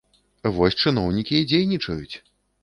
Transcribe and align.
Вось 0.55 0.77
чыноўнікі 0.85 1.33
і 1.41 1.43
дзейнічаюць! 1.53 2.15